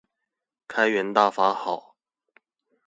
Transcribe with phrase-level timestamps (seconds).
[0.67, 1.95] 開源大法好